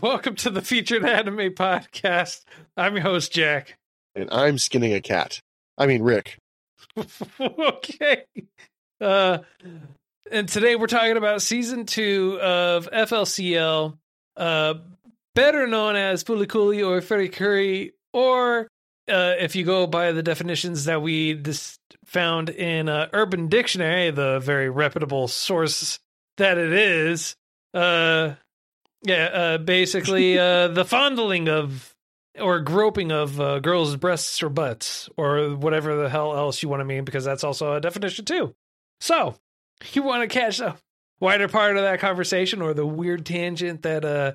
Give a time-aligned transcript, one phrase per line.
[0.00, 2.44] Welcome to the Featured Anime Podcast.
[2.78, 3.76] I'm your host, Jack.
[4.14, 5.40] And I'm skinning a cat.
[5.76, 6.38] I mean, Rick.
[7.40, 8.24] okay.
[9.02, 9.38] Uh,
[10.30, 13.98] and today we're talking about season two of FLCL,
[14.38, 14.74] uh,
[15.34, 18.68] better known as Fulikuli or Furikuri, or
[19.10, 24.10] uh, if you go by the definitions that we dis- found in uh, Urban Dictionary,
[24.10, 25.98] the very reputable source
[26.38, 27.36] that it is,
[27.74, 28.32] uh,
[29.02, 31.94] yeah, uh, basically uh, the fondling of
[32.40, 36.80] or groping of uh, girls' breasts or butts or whatever the hell else you want
[36.80, 38.54] to mean, because that's also a definition too.
[39.00, 39.34] So,
[39.92, 40.76] you want to catch a
[41.20, 44.32] wider part of that conversation or the weird tangent that uh,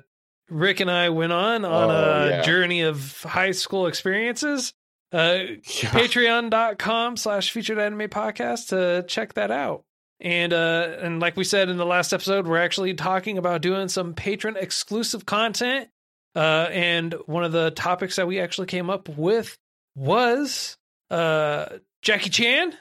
[0.48, 1.94] Rick and I went on on Oh,
[2.26, 2.42] a yeah.
[2.42, 4.72] journey of high school experiences?
[5.10, 5.18] Uh,
[5.64, 9.84] Patreon.com slash featured anime podcast to check that out.
[10.20, 13.88] And uh and like we said in the last episode, we're actually talking about doing
[13.88, 15.88] some patron exclusive content.
[16.34, 19.56] Uh and one of the topics that we actually came up with
[19.94, 20.76] was
[21.10, 21.66] uh
[22.02, 22.74] Jackie Chan.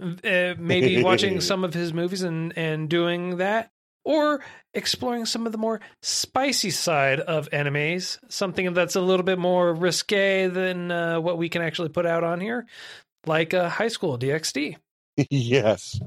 [0.00, 3.70] Uh, maybe watching some of his movies and and doing that
[4.08, 4.40] or
[4.72, 9.74] exploring some of the more spicy side of animes, something that's a little bit more
[9.74, 12.64] risque than uh, what we can actually put out on here,
[13.26, 14.76] like uh, High School DxD.
[15.30, 16.00] yes.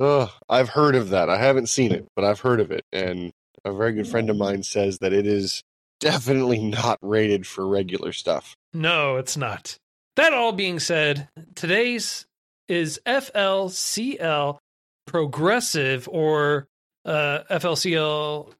[0.00, 1.28] Ugh, I've heard of that.
[1.28, 2.84] I haven't seen it, but I've heard of it.
[2.92, 3.32] And
[3.64, 5.62] a very good friend of mine says that it is
[6.00, 8.56] definitely not rated for regular stuff.
[8.72, 9.76] No, it's not.
[10.16, 12.26] That all being said, today's
[12.68, 14.58] is FLCL
[15.06, 16.66] Progressive or
[17.04, 18.52] uh, FLCL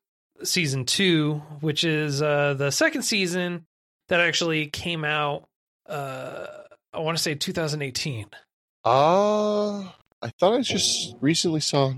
[0.42, 3.64] Season 2, which is uh, the second season
[4.08, 5.44] that actually came out,
[5.88, 6.46] uh,
[6.92, 8.26] I want to say 2018.
[8.84, 9.84] Uh,
[10.22, 11.92] I thought I just recently saw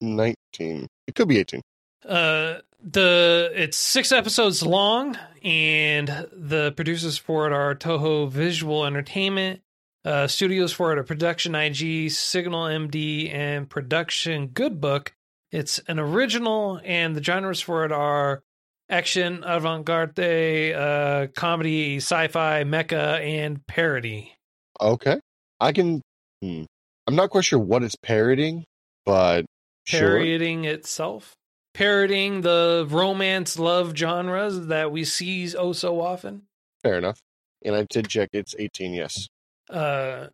[0.00, 0.86] 19.
[1.06, 1.60] It could be 18.
[2.06, 9.60] Uh, the it's six episodes long, and the producers for it are Toho Visual Entertainment.
[10.04, 15.12] Uh, studios for it are Production IG, Signal MD, and Production Good Book.
[15.50, 18.42] It's an original, and the genres for it are
[18.88, 24.34] action, avant-garde, uh, comedy, sci-fi, mecha, and parody.
[24.80, 25.20] Okay.
[25.60, 26.00] I can.
[26.42, 26.64] Hmm.
[27.08, 28.66] I'm not quite sure what it's parodying,
[29.06, 29.46] but
[29.84, 30.18] sure.
[30.18, 31.32] Parodying itself,
[31.72, 36.42] parodying the romance love genres that we see oh so often.
[36.82, 37.18] Fair enough.
[37.64, 39.26] And I did check it's 18, yes.
[39.70, 40.26] Uh,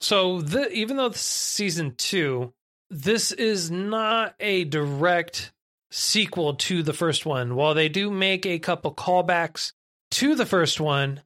[0.00, 2.52] so the even though season two,
[2.90, 5.52] this is not a direct
[5.92, 7.54] sequel to the first one.
[7.54, 9.70] While they do make a couple callbacks
[10.10, 11.22] to the first one,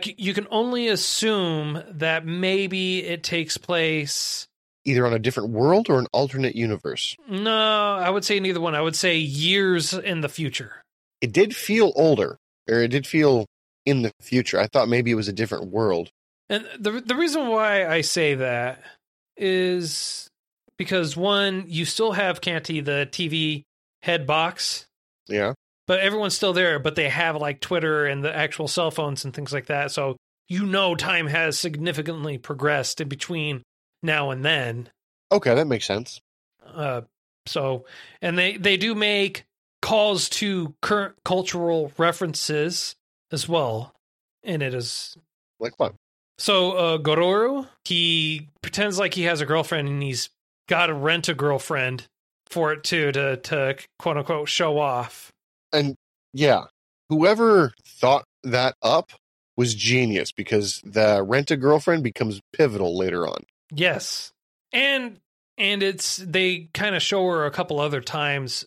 [0.00, 4.46] c- you can only assume that maybe it takes place.
[4.84, 7.16] Either on a different world or an alternate universe.
[7.28, 8.74] No, I would say neither one.
[8.74, 10.82] I would say years in the future.
[11.20, 12.36] It did feel older,
[12.68, 13.46] or it did feel
[13.86, 14.58] in the future.
[14.58, 16.10] I thought maybe it was a different world.
[16.48, 18.82] And the the reason why I say that
[19.36, 20.28] is
[20.76, 23.62] because one, you still have Canti, the TV
[24.02, 24.86] head box,
[25.28, 25.54] Yeah.
[25.86, 29.34] But everyone's still there, but they have like Twitter and the actual cell phones and
[29.34, 29.90] things like that.
[29.90, 30.16] So
[30.48, 33.62] you know time has significantly progressed in between
[34.02, 34.90] now and then.
[35.30, 36.20] Okay, that makes sense.
[36.66, 37.02] Uh
[37.46, 37.84] so
[38.20, 39.44] and they they do make
[39.80, 42.94] calls to current cultural references
[43.32, 43.92] as well
[44.44, 45.16] and it is
[45.58, 45.94] Like what?
[46.38, 50.30] So uh Gororu, he pretends like he has a girlfriend and he's
[50.68, 52.06] got to rent a girlfriend
[52.46, 55.32] for it too to to quote unquote show off.
[55.72, 55.96] And
[56.32, 56.64] yeah,
[57.08, 59.12] whoever thought that up
[59.56, 63.44] was genius because the rent a girlfriend becomes pivotal later on.
[63.72, 64.32] Yes.
[64.72, 65.20] And
[65.58, 68.64] and it's they kind of show her a couple other times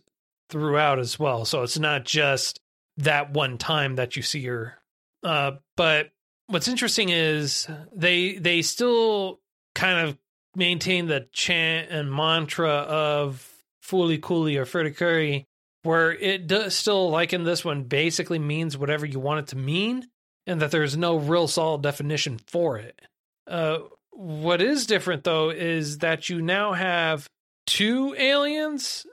[0.49, 1.45] throughout as well.
[1.45, 2.59] So it's not just
[2.97, 4.75] that one time that you see her.
[5.23, 6.11] Uh but
[6.47, 9.39] what's interesting is they they still
[9.73, 10.17] kind of
[10.55, 13.47] maintain the chant and mantra of
[13.83, 15.45] Fuli Kuli or Furikuri,
[15.85, 19.55] where it does still, like in this one, basically means whatever you want it to
[19.57, 20.07] mean,
[20.47, 22.99] and that there's no real solid definition for it.
[23.47, 23.79] Uh,
[24.11, 27.27] what is different, though, is that you now have
[27.67, 29.05] two aliens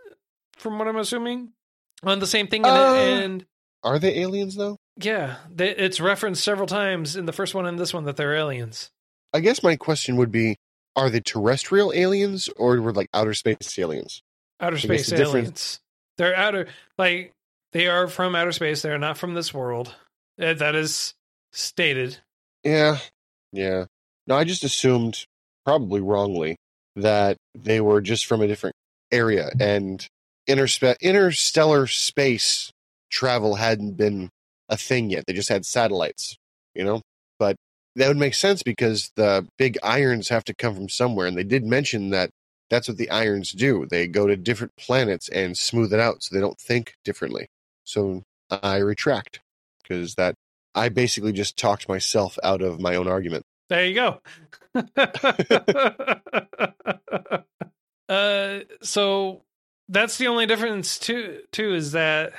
[0.57, 1.53] from what I'm assuming,
[2.03, 2.65] on the same thing.
[2.65, 2.95] And, Uh.
[2.95, 3.47] and
[3.83, 4.77] Are they aliens though?
[4.97, 8.35] yeah, they, it's referenced several times in the first one and this one that they're
[8.35, 8.91] aliens.
[9.33, 10.57] I guess my question would be:
[10.95, 14.23] Are they terrestrial aliens or were like outer space aliens?
[14.61, 15.81] Outer space the difference- aliens.
[16.19, 16.69] They're outer,
[16.99, 17.33] like
[17.73, 18.83] they are from outer space.
[18.83, 19.95] They're not from this world.
[20.41, 21.15] Uh, That is
[21.53, 22.19] stated.
[22.65, 22.99] Yeah,
[23.53, 23.87] yeah.
[24.27, 25.25] No, I just assumed,
[25.65, 26.57] probably wrongly,
[26.97, 28.77] that they were just from a different
[29.11, 30.07] area and
[30.49, 32.71] interspe- interstellar space
[33.11, 34.31] travel hadn't been
[34.69, 35.25] a thing yet.
[35.27, 36.37] They just had satellites,
[36.75, 37.03] you know?
[37.39, 37.57] But
[37.97, 41.27] that would make sense because the big irons have to come from somewhere.
[41.27, 42.31] And they did mention that
[42.73, 43.85] that's what the irons do.
[43.85, 47.51] They go to different planets and smooth it out so they don't think differently.
[47.85, 49.41] So I retract
[49.83, 50.37] because that
[50.75, 53.45] I basically just talked myself out of my own argument.
[53.69, 54.23] There you go.
[58.09, 59.43] uh, so
[59.91, 61.41] that's the only difference too.
[61.53, 62.33] Too is that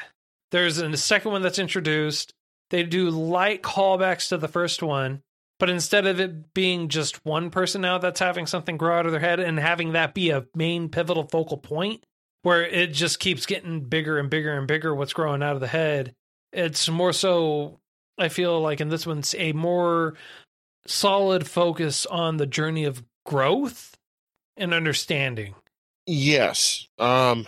[0.50, 2.34] there's a second one that's introduced.
[2.72, 5.22] They do light callbacks to the first one,
[5.64, 9.14] but instead of it being just one person now that's having something grow out of
[9.14, 12.06] their head and having that be a main pivotal focal point,
[12.42, 14.94] where it just keeps getting bigger and bigger and bigger.
[14.94, 16.16] What's growing out of the head?
[16.52, 17.80] It's more so.
[18.18, 20.16] I feel like in this one's a more
[20.86, 23.96] solid focus on the journey of growth
[24.58, 25.56] and understanding.
[26.06, 26.90] Yes.
[27.00, 27.48] Um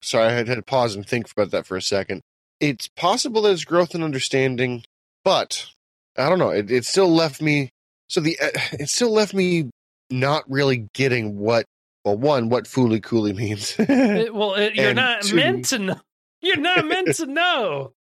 [0.00, 2.22] sorry, I had to pause and think about that for a second.
[2.58, 4.82] It's possible it's growth and understanding,
[5.24, 5.68] but
[6.16, 6.50] I don't know.
[6.50, 7.70] It, it still left me
[8.08, 9.70] so the uh, it still left me
[10.10, 11.64] not really getting what
[12.04, 13.74] well one what fooly cooley means.
[13.78, 16.00] It- well, it, you're not two- meant to know.
[16.40, 17.92] You're not meant to know.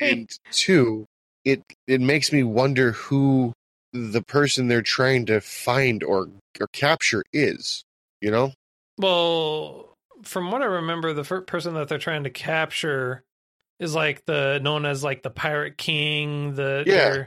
[0.00, 1.06] And two,
[1.44, 3.52] it it makes me wonder who
[3.92, 6.28] the person they're trying to find or
[6.60, 7.84] or capture is.
[8.20, 8.52] You know?
[8.98, 9.92] well,
[10.22, 13.22] from what I remember, the first person that they're trying to capture
[13.78, 16.54] is like the known as like the pirate king.
[16.54, 17.24] The Yeah.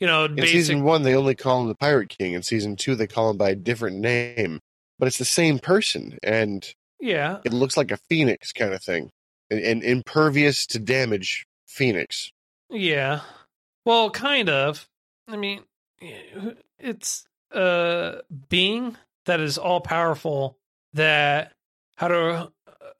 [0.00, 0.50] You know, In basic.
[0.50, 2.32] season one, they only call him the Pirate King.
[2.34, 4.60] In season two, they call him by a different name,
[4.98, 6.66] but it's the same person, and
[7.00, 9.10] yeah, it looks like a phoenix kind of thing,
[9.50, 12.32] an, an impervious to damage phoenix.
[12.70, 13.20] Yeah.
[13.84, 14.88] Well, kind of.
[15.28, 15.62] I mean,
[16.78, 18.96] it's a being
[19.26, 20.58] that is all powerful
[20.94, 21.52] that
[21.96, 22.48] Haru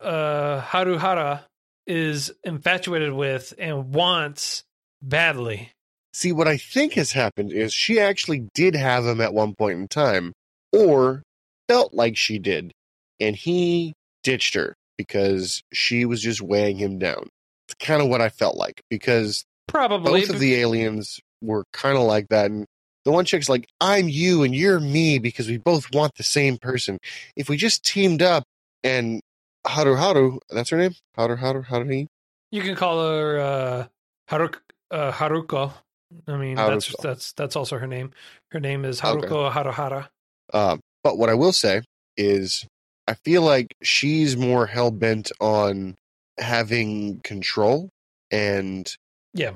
[0.01, 1.41] uh Haruhara
[1.87, 4.65] is infatuated with and wants
[5.03, 5.73] badly.
[6.19, 9.79] See, what I think has happened is she actually did have him at one point
[9.79, 10.33] in time,
[10.73, 11.23] or
[11.69, 12.73] felt like she did,
[13.21, 13.95] and he
[14.25, 17.29] ditched her because she was just weighing him down.
[17.69, 21.97] It's kind of what I felt like because Probably both of the aliens were kind
[21.97, 22.67] of like that and
[23.05, 26.59] the one chick's like i'm you and you're me because we both want the same
[26.59, 26.99] person
[27.37, 28.43] if we just teamed up
[28.83, 29.21] and
[29.65, 32.07] haru haru that's her name haru haru haru
[32.51, 33.87] you can call her uh
[34.29, 34.51] Haru
[34.91, 35.73] uh, Haruko.
[36.27, 37.03] I mean, that's Haruko.
[37.03, 38.13] that's that's also her name.
[38.51, 39.27] Her name is Okay.
[39.27, 40.09] Haruko Haruhara.
[40.55, 41.83] um, but what i will say
[42.17, 42.67] is
[43.07, 45.95] i feel like she's more hell-bent on
[46.39, 47.89] having control
[48.31, 48.95] and
[49.35, 49.53] Yeah.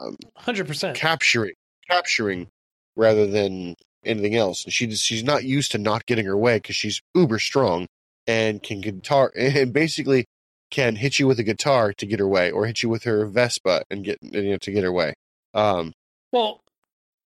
[0.00, 0.94] um, 100%.
[0.94, 1.54] capturing
[1.88, 2.48] capturing
[2.96, 6.76] rather than anything else and she's she's not used to not getting her way because
[6.76, 7.86] she's uber strong
[8.26, 10.24] and can guitar and basically
[10.70, 13.24] can hit you with a guitar to get her way or hit you with her
[13.26, 15.14] vespa and get you know to get her way
[15.54, 15.92] um
[16.32, 16.62] Well,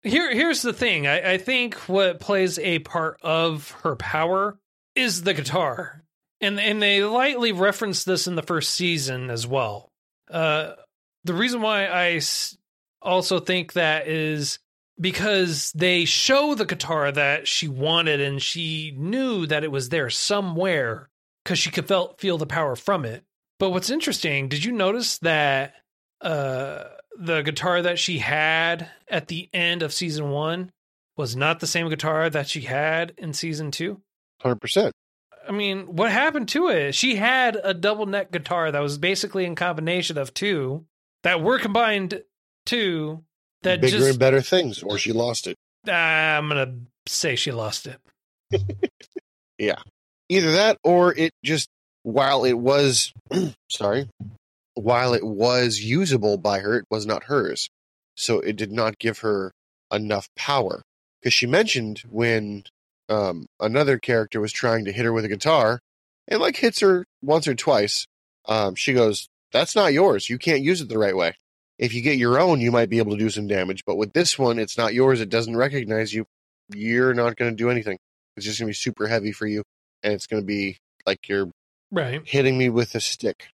[0.03, 1.07] here here's the thing.
[1.07, 4.59] I, I think what plays a part of her power
[4.95, 6.03] is the guitar,
[6.41, 9.89] and and they lightly reference this in the first season as well.
[10.29, 10.73] Uh,
[11.23, 12.19] the reason why I
[13.01, 14.59] also think that is
[14.99, 20.09] because they show the guitar that she wanted, and she knew that it was there
[20.09, 21.09] somewhere
[21.43, 23.23] because she could felt feel the power from it.
[23.59, 25.75] But what's interesting, did you notice that
[26.21, 26.83] uh
[27.17, 30.71] the guitar that she had at the end of season one
[31.15, 34.01] was not the same guitar that she had in season two.
[34.43, 34.91] 100%
[35.47, 36.95] I mean, what happened to it?
[36.95, 40.85] She had a double neck guitar that was basically in combination of two
[41.23, 42.23] that were combined
[42.65, 43.23] two
[43.63, 46.75] that bigger just and better things or she lost it Ah, I'm gonna
[47.07, 47.99] say she lost it.
[49.59, 49.75] Yeah,
[50.29, 51.69] either that or it just
[52.01, 53.13] while it was
[53.69, 54.09] sorry
[54.75, 57.69] while it was usable by her it was not hers.
[58.15, 59.51] So it did not give her
[59.91, 60.81] enough power.
[61.21, 62.63] Because she mentioned when
[63.09, 65.79] um, another character was trying to hit her with a guitar
[66.27, 68.07] and like hits her once or twice
[68.47, 70.29] um, she goes that's not yours.
[70.29, 71.35] You can't use it the right way.
[71.77, 74.13] If you get your own you might be able to do some damage but with
[74.13, 75.21] this one it's not yours.
[75.21, 76.25] It doesn't recognize you.
[76.73, 77.97] You're not going to do anything.
[78.35, 79.63] It's just going to be super heavy for you
[80.01, 81.49] and it's going to be like you're
[81.91, 82.21] Right.
[82.25, 83.49] hitting me with a stick,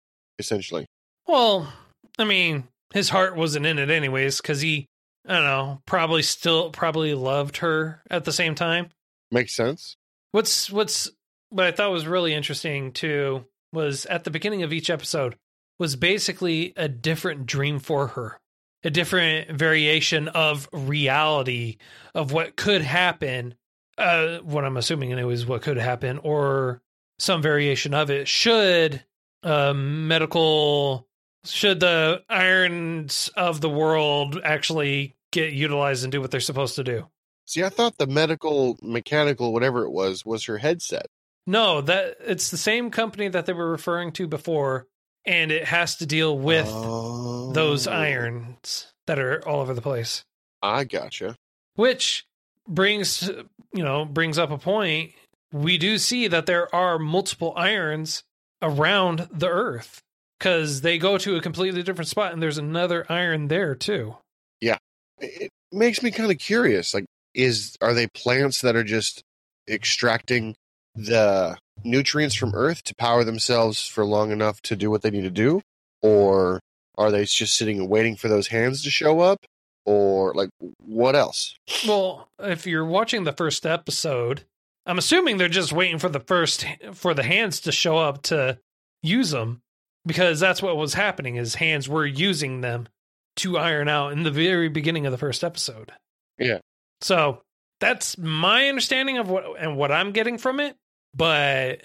[0.40, 0.86] essentially.
[1.26, 1.72] Well,
[2.18, 4.86] I mean, his heart wasn't in it anyways because he,
[5.26, 8.90] I don't know, probably still probably loved her at the same time.
[9.30, 9.96] Makes sense.
[10.32, 11.10] What's what's
[11.50, 15.36] what I thought was really interesting too was at the beginning of each episode
[15.78, 18.40] was basically a different dream for her,
[18.84, 21.78] a different variation of reality
[22.14, 23.54] of what could happen.
[23.96, 26.82] Uh, what I'm assuming anyways, what could happen, or
[27.18, 29.04] some variation of it should
[29.44, 31.06] uh, medical
[31.44, 36.84] should the irons of the world actually get utilized and do what they're supposed to
[36.84, 37.06] do.
[37.46, 41.06] See, I thought the medical, mechanical, whatever it was, was her headset.
[41.46, 44.86] No, that it's the same company that they were referring to before,
[45.26, 47.92] and it has to deal with those Oh.
[47.92, 50.24] irons that are all over the place.
[50.62, 51.36] I gotcha.
[51.74, 52.24] Which
[52.66, 53.28] brings
[53.74, 55.12] you know brings up a point.
[55.52, 58.22] We do see that there are multiple irons
[58.62, 60.00] around the Earth
[60.44, 64.14] because they go to a completely different spot, and there's another iron there too.
[64.60, 64.76] Yeah,
[65.18, 66.92] it makes me kind of curious.
[66.92, 69.22] Like, is are they plants that are just
[69.66, 70.54] extracting
[70.94, 75.22] the nutrients from Earth to power themselves for long enough to do what they need
[75.22, 75.62] to do,
[76.02, 76.60] or
[76.98, 79.38] are they just sitting and waiting for those hands to show up,
[79.86, 81.56] or like what else?
[81.88, 84.42] Well, if you're watching the first episode,
[84.84, 88.58] I'm assuming they're just waiting for the first for the hands to show up to
[89.02, 89.62] use them
[90.06, 92.88] because that's what was happening is hands were using them
[93.36, 95.92] to iron out in the very beginning of the first episode.
[96.38, 96.58] Yeah.
[97.00, 97.42] So,
[97.80, 100.76] that's my understanding of what and what I'm getting from it,
[101.14, 101.82] but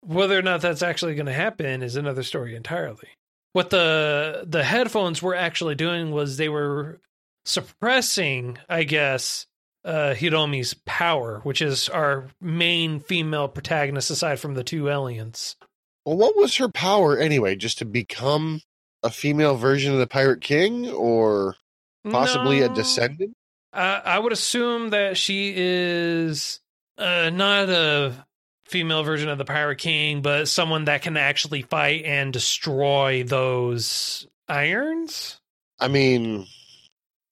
[0.00, 3.08] whether or not that's actually going to happen is another story entirely.
[3.52, 7.00] What the the headphones were actually doing was they were
[7.44, 9.46] suppressing, I guess,
[9.84, 15.56] uh, Hiromi's power, which is our main female protagonist aside from the two aliens.
[16.06, 17.56] Well, what was her power anyway?
[17.56, 18.62] Just to become
[19.02, 21.56] a female version of the Pirate King, or
[22.08, 23.34] possibly a descendant?
[23.72, 26.60] I, I would assume that she is
[26.96, 28.12] uh, not a
[28.66, 34.28] female version of the Pirate King, but someone that can actually fight and destroy those
[34.48, 35.40] irons.
[35.80, 36.46] I mean,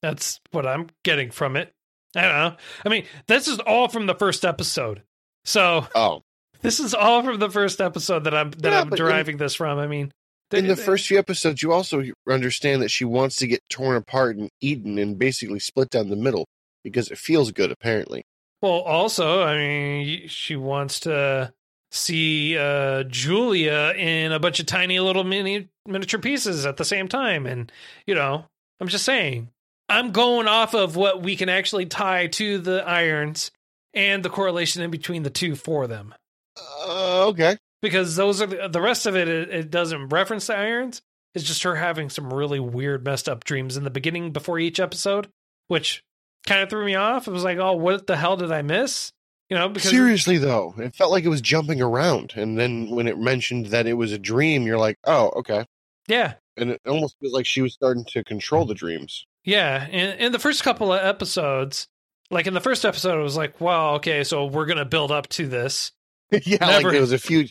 [0.03, 1.73] That's what I'm getting from it.
[2.17, 2.57] I don't know.
[2.85, 5.03] I mean, this is all from the first episode.
[5.45, 6.23] So oh,
[6.65, 9.37] this is all from the first episode that I'm that Yeah, I'm but in- deriving
[9.37, 9.79] this from.
[9.79, 10.11] I mean,
[10.53, 13.97] in the they- first few episodes, you also understand that she wants to get torn
[13.97, 16.47] apart and eaten and basically split down the middle
[16.83, 18.25] because it feels good, apparently.
[18.63, 21.53] Well, also, I mean, she wants to
[21.91, 27.09] see uh, Julia in a bunch of tiny little mini miniature pieces at the same
[27.09, 27.71] time, and
[28.07, 28.47] you know,
[28.81, 29.51] I'm just saying,
[29.89, 33.51] I'm going off of what we can actually tie to the irons
[33.93, 36.15] and the correlation in between the two for them,
[36.57, 37.57] Uh, okay.
[37.83, 39.29] because those are the, the rest of it.
[39.29, 41.03] It, it doesn't reference the irons.
[41.35, 44.79] It's just her having some really weird, messed up dreams in the beginning before each
[44.79, 45.29] episode,
[45.67, 46.05] which
[46.47, 47.27] kind of threw me off.
[47.27, 49.13] It was like, oh, what the hell did I miss?
[49.51, 52.33] You know, because Seriously, though, it felt like it was jumping around.
[52.37, 55.67] And then when it mentioned that it was a dream, you're like, oh, okay.
[56.09, 59.27] yeah, And it almost feels like she was starting to control the dreams.
[59.45, 59.87] yeah.
[59.89, 61.89] In, in the first couple of episodes,
[62.31, 65.29] like in the first episode, it was like, wow, okay, so we're gonna build up
[65.31, 65.93] to this,
[66.45, 67.47] yeah, Never- like it was a few,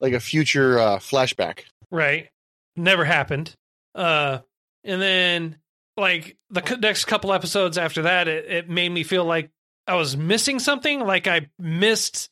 [0.00, 1.60] like a future uh, flashback.
[1.90, 2.28] right?
[2.76, 3.54] Never happened.
[3.94, 4.38] Uh,
[4.84, 5.56] and then
[5.96, 9.50] like the c- next couple episodes after that, it, it made me feel like
[9.86, 11.00] I was missing something.
[11.00, 12.30] Like I missed,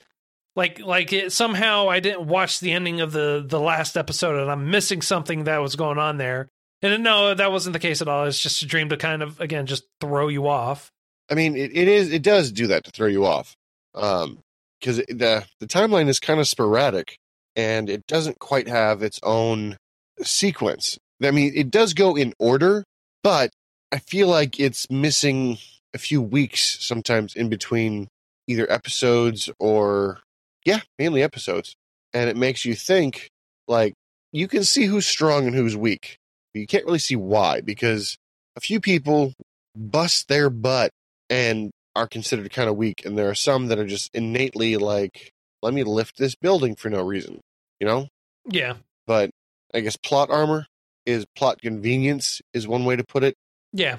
[0.56, 4.50] like like it somehow I didn't watch the ending of the the last episode, and
[4.50, 6.48] I'm missing something that was going on there.
[6.82, 8.26] And no, that wasn't the case at all.
[8.26, 10.92] It's just a dream to kind of again just throw you off.
[11.30, 12.12] I mean, it, it is.
[12.12, 13.56] It does do that to throw you off,
[13.94, 14.40] um,
[14.84, 17.16] because the the timeline is kind of sporadic,
[17.56, 19.78] and it doesn't quite have its own
[20.22, 20.98] sequence.
[21.22, 22.84] I mean, it does go in order,
[23.22, 23.50] but
[23.90, 25.56] I feel like it's missing
[25.94, 28.08] a few weeks sometimes in between
[28.46, 30.20] either episodes or
[30.66, 31.74] yeah, mainly episodes,
[32.12, 33.30] and it makes you think
[33.66, 33.94] like
[34.32, 36.18] you can see who's strong and who's weak.
[36.52, 38.18] But you can't really see why because
[38.54, 39.32] a few people
[39.74, 40.90] bust their butt
[41.30, 45.32] and are considered kind of weak, and there are some that are just innately like,
[45.62, 47.40] let me lift this building for no reason,
[47.80, 48.08] you know.
[48.50, 48.74] Yeah,
[49.06, 49.30] But
[49.72, 50.66] I guess plot armor
[51.06, 53.34] is plot convenience is one way to put it.
[53.72, 53.96] yeah,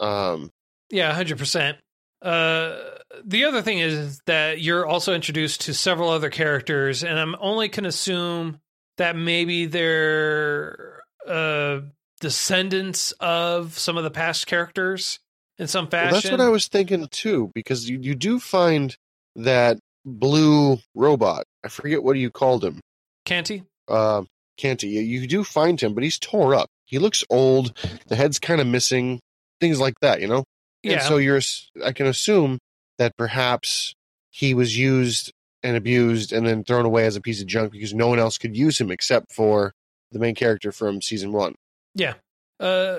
[0.00, 0.50] Um,
[0.90, 1.78] yeah, hundred percent.
[2.22, 2.78] Uh,
[3.24, 7.68] the other thing is that you're also introduced to several other characters, and I'm only
[7.68, 8.60] can assume
[8.96, 11.80] that maybe they're uh,
[12.20, 15.18] descendants of some of the past characters
[15.58, 16.12] in some well, fashion.
[16.14, 18.96] that's what I was thinking too, because you, you do find
[19.36, 21.44] that blue robot.
[21.64, 22.80] I forget what you called him.
[23.24, 23.64] Canti?
[23.88, 24.22] uh,
[24.58, 26.68] Kenta, you, you do find him, but he's tore up.
[26.86, 27.76] He looks old.
[28.06, 29.18] The head's kind of missing.
[29.60, 30.44] Things like that, you know.
[30.84, 31.00] And Yeah.
[31.00, 31.40] so you're,
[31.84, 32.58] I can assume
[32.98, 33.94] that perhaps
[34.30, 35.32] he was used
[35.62, 38.38] and abused and then thrown away as a piece of junk because no one else
[38.38, 39.72] could use him except for
[40.12, 41.54] the main character from season one.
[41.94, 42.14] Yeah.
[42.60, 42.98] Uh,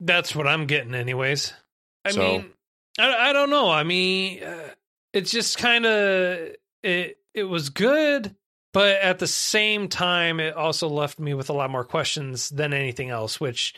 [0.00, 1.52] that's what I'm getting, anyways.
[2.04, 2.50] I So- mean,
[2.98, 3.70] I, I don't know.
[3.70, 4.70] I mean, uh,
[5.12, 7.18] it's just kind of it.
[7.32, 8.34] It was good,
[8.72, 12.72] but at the same time, it also left me with a lot more questions than
[12.72, 13.74] anything else, which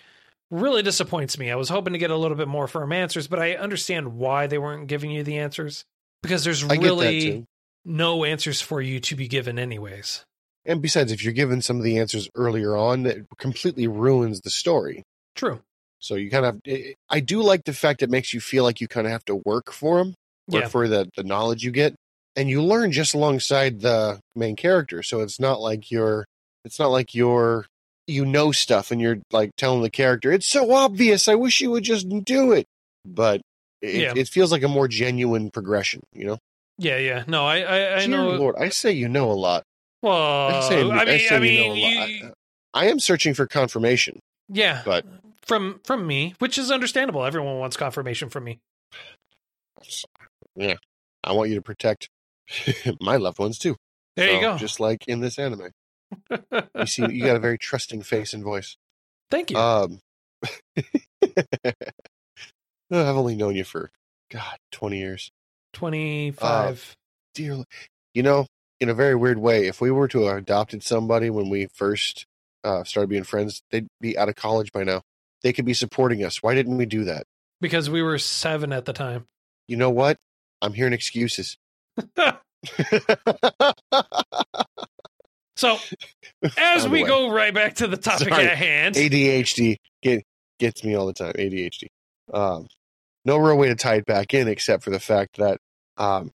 [0.51, 1.51] really disappoints me.
[1.51, 4.47] I was hoping to get a little bit more firm answers, but I understand why
[4.47, 5.85] they weren't giving you the answers
[6.23, 7.45] because there's I really
[7.85, 10.25] no answers for you to be given, anyways.
[10.65, 14.51] And besides, if you're given some of the answers earlier on, that completely ruins the
[14.51, 15.03] story.
[15.35, 15.61] True.
[16.03, 18.65] So you kind of, eh, eh, I do like the fact it makes you feel
[18.65, 20.15] like you kind of have to work for them,
[20.49, 20.69] work Yeah.
[20.69, 21.95] for the the knowledge you get,
[22.37, 25.03] and you learn just alongside the main character.
[25.03, 26.27] So it's not like you're,
[26.65, 27.67] it's not like you're,
[28.09, 31.29] you know stuff and you're like telling the character, it's so obvious.
[31.29, 32.67] I wish you would just do it.
[33.05, 33.41] But
[33.81, 34.13] it, Yeah.
[34.17, 36.01] it feels like a more genuine progression.
[36.13, 36.39] You know,
[36.79, 37.23] Yeah, yeah.
[37.29, 38.31] No, I, I, I Dear know.
[38.33, 39.63] Lord, I say you know a lot.
[40.03, 42.09] Well, I say, I mean, I you mean, know a lot.
[42.11, 42.33] you-
[42.75, 44.19] I, I am searching for confirmation.
[44.49, 45.07] yeah, but-
[45.43, 47.25] from from me, which is understandable.
[47.25, 48.61] Everyone wants confirmation from me.
[50.55, 50.77] Yeah,
[51.25, 52.09] I want you to protect
[53.01, 53.77] my loved ones too.
[54.17, 54.57] There you go.
[54.59, 55.71] Just like in this anime,
[56.31, 58.77] you see, you got a very trusting face and voice.
[59.31, 59.57] Thank you.
[59.57, 60.01] Um,
[62.91, 63.91] I've only known you for
[64.31, 65.31] God twenty years,
[65.73, 66.95] Twenty five.
[67.35, 67.65] dear.
[68.15, 68.47] You know,
[68.81, 72.27] in a very weird way, if we were to have adopted somebody when we first
[72.63, 75.01] uh, started being friends, they'd be out of college by now.
[75.43, 76.43] They could be supporting us.
[76.43, 77.27] Why didn't we do that?
[77.61, 79.25] because we were seven at the time.
[79.69, 80.19] You know what?
[80.61, 81.57] I'm hearing excuses.
[85.57, 85.79] So
[86.59, 87.09] as we way.
[87.09, 88.47] go right back to the topic Sorry.
[88.47, 90.25] at hand, ADHD get,
[90.59, 91.35] gets me all the time.
[91.35, 91.87] ADHD.
[92.33, 92.67] Um,
[93.25, 95.59] no real way to tie it back in except for the fact that
[95.99, 96.33] um,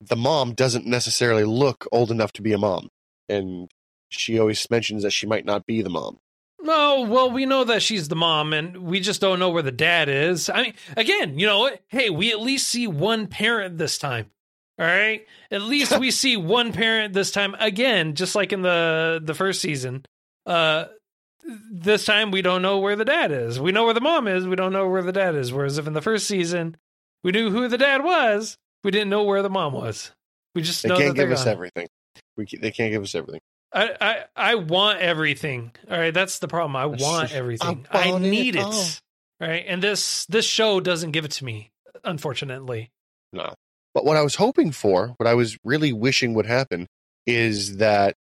[0.00, 2.88] the mom doesn't necessarily look old enough to be a mom,
[3.28, 3.70] and
[4.08, 6.18] she always mentions that she might not be the mom.
[6.64, 9.70] No, well, we know that she's the mom, and we just don't know where the
[9.70, 10.48] dad is.
[10.48, 11.70] I mean, again, you know?
[11.88, 14.30] Hey, we at least see one parent this time.
[14.78, 19.20] All right, at least we see one parent this time again, just like in the
[19.22, 20.04] the first season.
[20.46, 20.86] Uh,
[21.70, 23.60] this time we don't know where the dad is.
[23.60, 24.46] We know where the mom is.
[24.46, 25.52] We don't know where the dad is.
[25.52, 26.76] Whereas if in the first season
[27.22, 30.10] we knew who the dad was, we didn't know where the mom was.
[30.54, 31.52] We just They know can't give us gone.
[31.52, 31.86] everything.
[32.36, 33.40] We they can't give us everything.
[33.74, 35.72] I, I I want everything.
[35.90, 36.76] All right, that's the problem.
[36.76, 37.86] I want everything.
[37.90, 38.62] I, want it need it.
[38.62, 38.72] all.
[38.72, 41.72] All right, and this this show doesn't give it to me,
[42.04, 42.90] unfortunately.
[43.32, 43.54] No.
[43.92, 46.86] But what I was hoping for, what I was really wishing would happen,
[47.26, 48.14] is that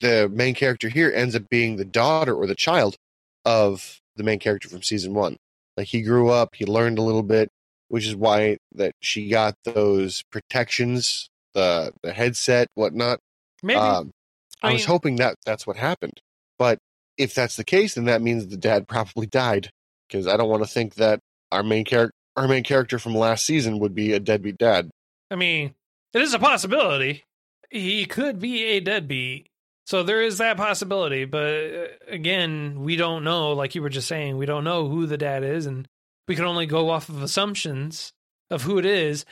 [0.00, 2.96] the main character here ends up being the daughter or the child
[3.44, 5.36] of the main character from season one.
[5.76, 7.48] Like he grew up, he learned a little bit,
[7.88, 13.20] which is why that she got those protections, the the headset, whatnot.
[13.62, 14.12] Maybe Um,
[14.62, 16.20] I, I was hoping that that's what happened.
[16.58, 16.78] But
[17.16, 19.70] if that's the case, then that means the dad probably died.
[20.08, 21.20] Because I don't want to think that
[21.52, 24.90] our main character, our main character from last season, would be a deadbeat dad.
[25.30, 25.74] I mean,
[26.14, 27.24] it is a possibility.
[27.70, 29.48] He could be a deadbeat.
[29.88, 33.52] So there is that possibility, but uh, again, we don't know.
[33.52, 35.88] Like you were just saying, we don't know who the dad is, and
[36.26, 38.12] we can only go off of assumptions
[38.50, 39.24] of who it is.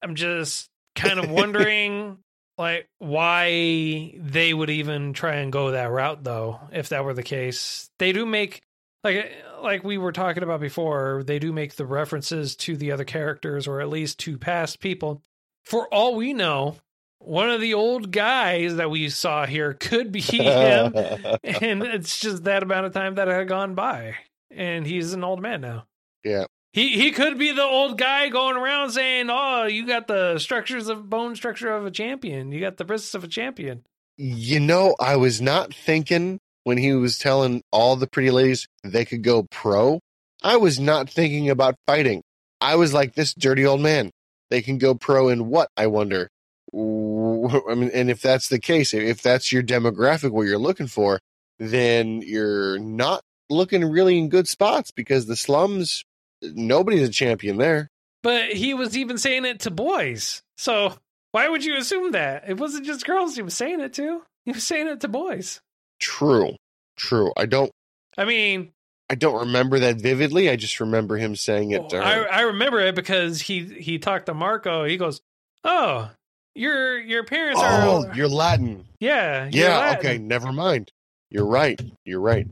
[0.00, 2.18] I'm just kind of wondering,
[2.58, 6.60] like, why they would even try and go that route, though.
[6.72, 8.62] If that were the case, they do make
[9.04, 11.22] like like we were talking about before.
[11.24, 15.22] They do make the references to the other characters, or at least to past people.
[15.64, 16.76] For all we know,
[17.18, 20.92] one of the old guys that we saw here could be him,
[21.44, 24.16] and it's just that amount of time that had gone by,
[24.50, 25.86] and he's an old man now.
[26.24, 26.46] Yeah.
[26.72, 30.88] He he could be the old guy going around saying, "Oh, you got the structures
[30.88, 32.52] of bone structure of a champion.
[32.52, 33.84] You got the wrists of a champion."
[34.16, 39.04] You know, I was not thinking when he was telling all the pretty ladies they
[39.04, 40.00] could go pro.
[40.42, 42.22] I was not thinking about fighting.
[42.60, 44.10] I was like, this dirty old man.
[44.50, 45.68] They can go pro in what?
[45.76, 46.28] I wonder.
[46.74, 51.18] I mean, and if that's the case, if that's your demographic, what you're looking for,
[51.58, 56.04] then you're not looking really in good spots because the slums,
[56.42, 57.88] nobody's a champion there.
[58.22, 60.42] But he was even saying it to boys.
[60.56, 60.94] So
[61.32, 62.48] why would you assume that?
[62.48, 64.22] It wasn't just girls he was saying it to.
[64.44, 65.60] He was saying it to boys.
[66.00, 66.56] True,
[66.96, 67.32] true.
[67.36, 67.70] I don't,
[68.16, 68.72] I mean,
[69.10, 70.50] I don't remember that vividly.
[70.50, 72.02] I just remember him saying it to her.
[72.02, 74.84] I, I remember it because he he talked to Marco.
[74.84, 75.20] He goes,
[75.64, 76.10] "Oh,
[76.54, 78.84] Your your parents Oh, are you're Latin.
[79.00, 79.98] yeah you're Yeah, Latin.
[79.98, 80.90] okay, never mind.
[81.30, 81.80] You're right.
[82.04, 82.46] You're right.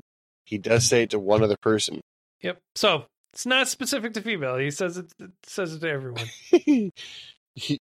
[0.45, 2.01] He does say it to one other person.
[2.43, 2.59] Yep.
[2.75, 4.57] So it's not specific to female.
[4.57, 6.27] He says it, it says it to everyone.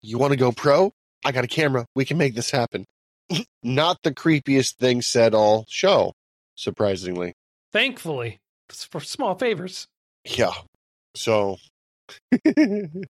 [0.03, 0.93] You want to go pro?
[1.25, 1.87] I got a camera.
[1.95, 2.87] We can make this happen.
[3.63, 6.15] Not the creepiest thing said all show,
[6.57, 7.35] surprisingly.
[7.73, 9.87] Thankfully, for small favors.
[10.25, 10.53] Yeah.
[11.15, 11.59] So,
[12.45, 13.07] did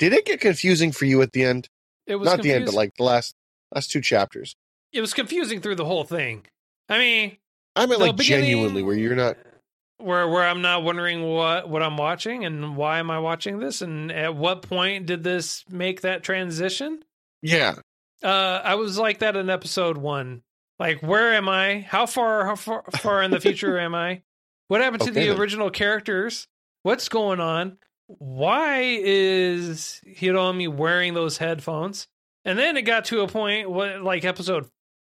[0.00, 1.68] it get confusing for you at the end?
[2.06, 3.34] It was Not the end, but like the last
[3.72, 4.56] last two chapters.
[4.92, 6.44] it was confusing through the whole thing.
[6.88, 7.36] I mean,
[7.76, 9.36] I mean, like genuinely, where you're not.
[10.02, 13.82] Where where I'm not wondering what what I'm watching and why am I watching this
[13.82, 17.02] and at what point did this make that transition?
[17.42, 17.74] Yeah,
[18.22, 20.42] Uh, I was like that in episode one.
[20.78, 21.80] Like, where am I?
[21.80, 24.22] How far how far, far in the future am I?
[24.68, 25.38] What happened to the then.
[25.38, 26.46] original characters?
[26.82, 27.78] What's going on?
[28.06, 32.08] Why is Hiromi wearing those headphones?
[32.44, 34.68] And then it got to a point, what like episode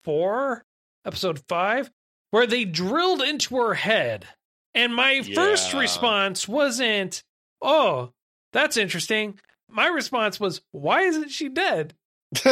[0.03, 0.63] four,
[1.05, 1.89] episode five,
[2.31, 4.27] where they drilled into her head.
[4.75, 7.23] And my first response wasn't,
[7.61, 8.11] "Oh,
[8.53, 11.95] that's interesting." My response was, "Why isn't she dead?"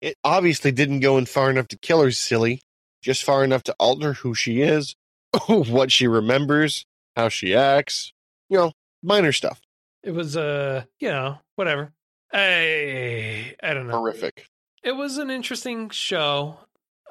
[0.00, 2.60] it obviously didn't go in far enough to kill her, silly.
[3.00, 4.96] Just far enough to alter who she is,
[5.46, 6.84] what she remembers,
[7.16, 8.12] how she acts.
[8.50, 9.60] You know, minor stuff.
[10.02, 11.92] it was uh you know whatever
[12.32, 14.46] i i don't know Horrific.
[14.82, 16.58] it was an interesting show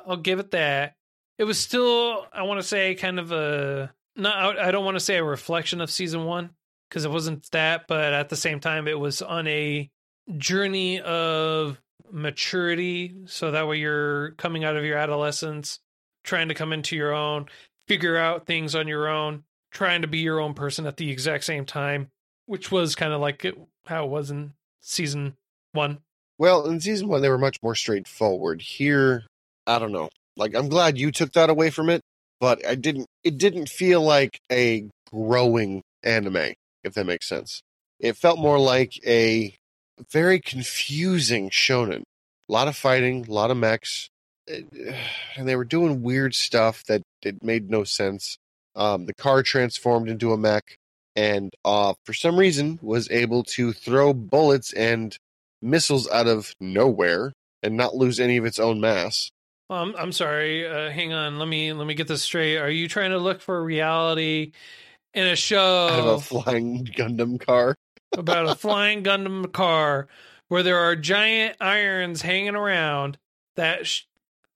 [0.06, 0.96] i'll give it that
[1.38, 5.04] it was still i want to say kind of a not i don't want to
[5.04, 6.50] say a reflection of season one
[6.90, 9.90] because it wasn't that but at the same time it was on a
[10.38, 11.80] journey of
[12.12, 15.80] maturity so that way you're coming out of your adolescence
[16.24, 17.46] trying to come into your own
[17.88, 21.44] figure out things on your own trying to be your own person at the exact
[21.44, 22.10] same time
[22.48, 25.36] which was kind of like it, how it was in season
[25.74, 26.00] one.
[26.40, 28.62] Well, in season one, they were much more straightforward.
[28.62, 29.24] Here,
[29.68, 30.10] I don't know.
[30.36, 32.02] Like, I'm glad you took that away from it,
[32.40, 33.08] but I didn't.
[33.24, 37.62] It didn't feel like a growing anime, if that makes sense.
[38.00, 39.56] It felt more like a
[40.12, 42.04] very confusing shonen.
[42.50, 44.10] A lot of fighting, a lot of mechs,
[44.48, 44.62] eh,
[45.36, 48.38] and they were doing weird stuff that it made no sense.
[48.76, 50.78] Um, the car transformed into a mech,
[51.16, 55.18] and uh, for some reason was able to throw bullets and
[55.62, 59.32] missiles out of nowhere and not lose any of its own mass.
[59.70, 60.68] Um, I'm sorry.
[60.68, 61.40] Uh, hang on.
[61.40, 62.58] Let me let me get this straight.
[62.58, 64.54] Are you trying to look for reality
[65.14, 67.76] in a show Out of a flying Gundam car.
[68.18, 70.08] about a flying Gundam car
[70.48, 73.18] where there are giant irons hanging around
[73.58, 74.04] that sh-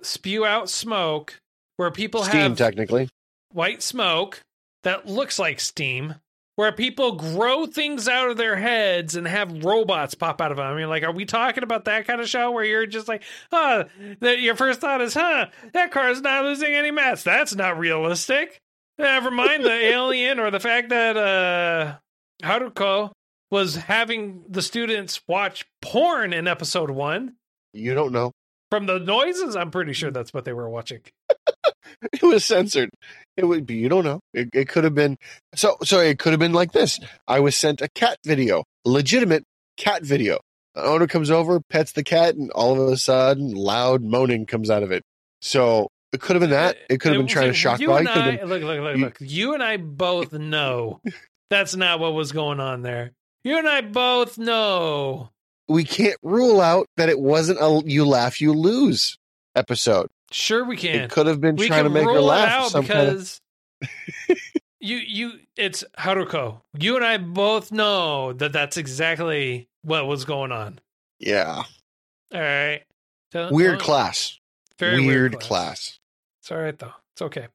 [0.02, 1.40] spew out smoke,
[1.76, 3.10] where people Steam, have technically.
[3.52, 4.42] white smoke
[4.84, 6.16] that looks like steam,
[6.62, 10.68] where people grow things out of their heads and have robots pop out of them.
[10.68, 13.24] I mean, like, are we talking about that kind of show where you're just like,
[13.52, 13.86] huh,
[14.20, 17.24] that your first thought is, huh, that car is not losing any mass.
[17.24, 18.60] That's not realistic.
[19.00, 21.96] Never mind the alien or the fact that uh
[22.44, 23.10] Haruko
[23.50, 27.38] was having the students watch porn in episode one.
[27.74, 28.34] You don't know.
[28.70, 31.02] From the noises, I'm pretty sure that's what they were watching.
[32.14, 32.90] It was censored.
[33.38, 33.76] It would be.
[33.76, 34.20] You don't know.
[34.34, 35.18] It, it could have been.
[35.56, 37.00] So so it could have been like this.
[37.28, 39.44] I was sent a cat video, legitimate
[39.78, 40.40] cat video.
[40.76, 44.70] The owner comes over, pets the cat, and all of a sudden, loud moaning comes
[44.70, 45.04] out of it.
[45.42, 46.78] So it could have been that.
[46.90, 48.62] It could have been trying to shock you and It could have I, been- look,
[48.64, 49.18] look, look, look.
[49.20, 51.02] You and I both know
[51.50, 53.12] that's not what was going on there.
[53.44, 55.30] You and I both know.
[55.68, 59.18] we can't rule out that it wasn't a you laugh you lose
[59.56, 60.08] episode.
[60.32, 61.02] Sure, we can.
[61.02, 62.50] It could have been we trying to make her laugh.
[62.66, 63.40] out some kind of,
[63.80, 64.40] because
[64.80, 66.62] you you it's Haruko.
[66.80, 70.80] You and I both know that that's exactly what was going on.
[71.20, 71.64] yeah,
[72.34, 72.82] All right.
[73.32, 74.38] Don't- weird don't- class.
[74.80, 76.00] Very weird, class.
[76.42, 76.94] It's all right though.
[77.14, 77.48] It's okay.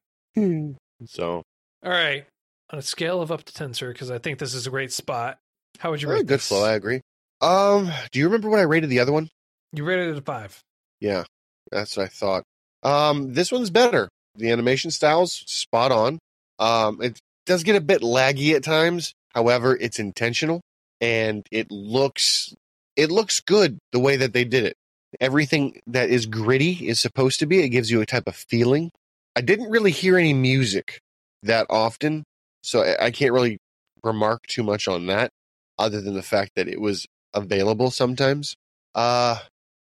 [1.05, 1.43] So
[1.83, 2.25] All right.
[2.71, 4.91] On a scale of up to ten, sir, because I think this is a great
[4.93, 5.37] spot.
[5.79, 6.15] How would you rate?
[6.15, 6.47] rate good this?
[6.47, 6.63] flow.
[6.65, 7.01] I agree.
[7.41, 9.29] Um, do you remember what I rated the other one?
[9.73, 10.59] You rated it a five.
[10.99, 11.23] Yeah,
[11.71, 12.43] that's what I thought.
[12.83, 14.09] Um, this one's better.
[14.35, 16.19] The animation style's spot on.
[16.59, 19.13] Um, it does get a bit laggy at times.
[19.33, 20.61] However, it's intentional
[21.01, 22.53] and it looks
[22.95, 24.75] it looks good the way that they did it.
[25.19, 27.59] Everything that is gritty is supposed to be.
[27.59, 28.91] It gives you a type of feeling.
[29.35, 30.99] I didn't really hear any music
[31.43, 32.23] that often,
[32.63, 33.59] so I- can't really
[34.03, 35.29] remark too much on that,
[35.77, 38.55] other than the fact that it was available sometimes.
[38.95, 39.37] Uh,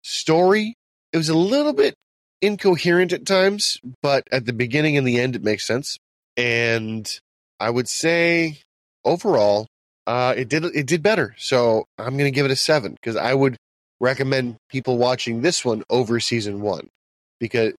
[0.03, 0.75] story,
[1.13, 1.95] it was a little bit
[2.43, 5.99] incoherent at times, but at the beginning and the end, it makes sense.
[6.37, 7.09] And
[7.59, 8.59] I would say
[9.05, 9.69] overall,
[10.07, 11.35] uh, it did it did better.
[11.39, 13.57] So I'm going to give it a seven because I would
[14.01, 16.89] recommend people watching this one over season one
[17.39, 17.73] because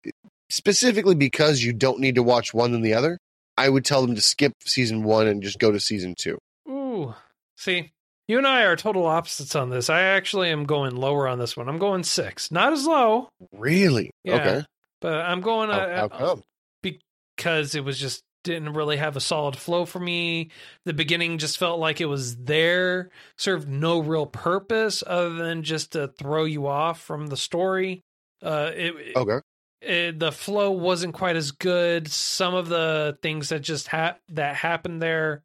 [0.49, 3.19] specifically because you don't need to watch one and the other.
[3.55, 6.39] I would tell them to skip season one and just go to season two.
[6.67, 7.13] Ooh,
[7.55, 7.91] see,
[8.27, 9.89] you and I are total opposites on this.
[9.89, 11.67] I actually am going lower on this one.
[11.69, 13.29] I'm going six, not as low.
[13.51, 14.11] Really?
[14.23, 14.65] Yeah, Okay.
[15.01, 16.43] but I'm going How, uh, how come?
[16.81, 20.49] because it was just didn't really have a solid flow for me.
[20.83, 25.93] The beginning just felt like it was there, served no real purpose other than just
[25.93, 28.01] to throw you off from the story.
[28.41, 29.39] Uh, it, Okay.
[29.81, 32.09] it, the flow wasn't quite as good.
[32.11, 35.41] Some of the things that just ha- that happened there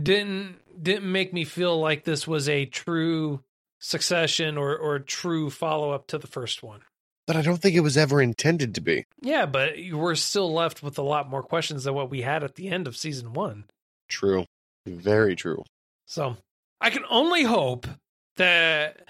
[0.00, 3.42] didn't didn't make me feel like this was a true
[3.78, 6.80] succession or or true follow up to the first one.
[7.26, 9.04] But I don't think it was ever intended to be.
[9.20, 12.42] Yeah, but you were still left with a lot more questions than what we had
[12.42, 13.64] at the end of season one.
[14.08, 14.44] True.
[14.86, 15.62] Very true.
[16.06, 16.36] So
[16.80, 17.86] I can only hope
[18.36, 19.00] that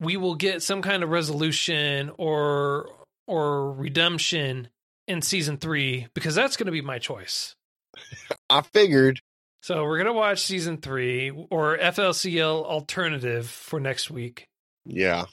[0.00, 2.88] we will get some kind of resolution or
[3.26, 4.68] or redemption
[5.08, 7.54] in season three because that's going to be my choice.
[8.50, 9.20] I figured.
[9.66, 14.46] So we're gonna watch season three or FLCL alternative for next week.
[14.84, 15.24] Yeah.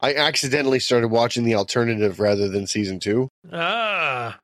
[0.00, 3.28] I accidentally started watching the alternative rather than season two.
[3.52, 4.40] Ah,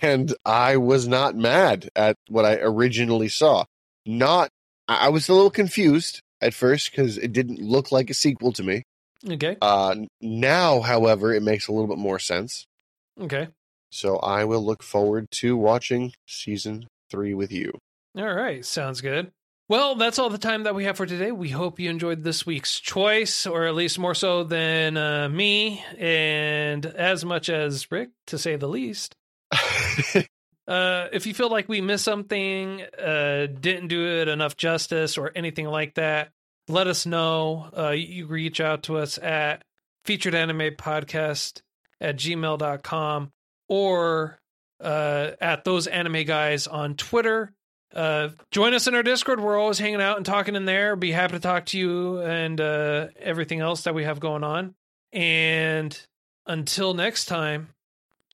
[0.00, 3.66] And I was not mad at what I originally saw.
[4.06, 4.48] Not,
[4.88, 8.62] I was a little confused at first because it didn't look like a sequel to
[8.62, 8.82] me.
[9.28, 12.64] okay, Uh, now, however, it makes a little bit more sense.
[13.20, 13.48] okay,
[13.90, 17.78] So I will look forward to watching season three with you.
[18.16, 19.32] All right, sounds good.
[19.68, 21.32] Well, that's all the time that we have for today.
[21.32, 25.82] We hope you enjoyed this week's choice, or at least more so than uh, me,
[25.98, 29.16] and as much as Rick, to say the least.
[30.66, 35.30] Uh, if you feel like we missed something, uh, didn't do it enough justice, or
[35.34, 36.30] anything like that,
[36.68, 37.68] let us know.
[37.76, 39.62] Uh, you reach out to us at
[40.04, 41.60] featured anime podcast
[42.00, 43.30] at gmail.com
[43.68, 44.38] or
[44.80, 47.52] uh, at those anime guys on Twitter.
[47.94, 49.40] Uh, join us in our Discord.
[49.40, 50.96] We're always hanging out and talking in there.
[50.96, 54.74] Be happy to talk to you and uh, everything else that we have going on.
[55.12, 55.96] And
[56.44, 57.68] until next time,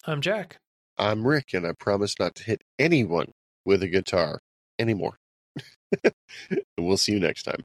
[0.06, 0.58] I'm Jack.
[0.96, 3.32] I'm Rick, and I promise not to hit anyone
[3.66, 4.40] with a guitar
[4.78, 5.18] anymore.
[6.04, 6.14] and
[6.78, 7.64] we'll see you next time.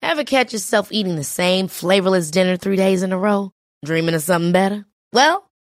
[0.00, 3.52] Ever catch yourself eating the same flavorless dinner three days in a row?
[3.84, 4.86] Dreaming of something better?
[5.12, 5.47] Well,